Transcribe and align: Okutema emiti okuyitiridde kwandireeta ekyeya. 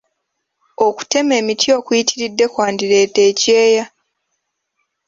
Okutema 0.87 1.33
emiti 1.41 1.67
okuyitiridde 1.77 2.45
kwandireeta 2.53 3.19
ekyeya. 3.29 3.85